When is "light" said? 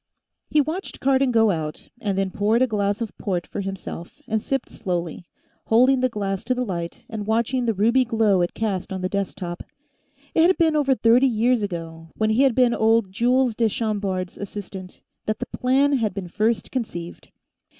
6.65-7.05